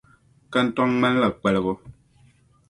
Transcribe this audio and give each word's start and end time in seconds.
Kantɔŋ 0.53 0.89
ŋmani 0.93 1.17
la 1.21 1.29
kpaligu. 1.39 1.73